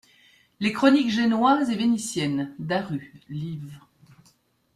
[0.59, 3.71] Les chroniques génoises et vénitiennes (Daru, liv.